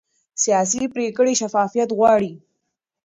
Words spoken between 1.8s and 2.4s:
غواړي